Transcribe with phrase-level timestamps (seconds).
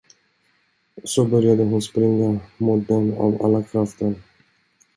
[1.01, 4.13] Och så började hon springa mot den av alla krafter.